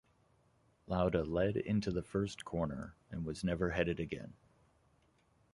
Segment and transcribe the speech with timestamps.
[0.87, 4.33] Lauda led into the first corner, and was never headed again.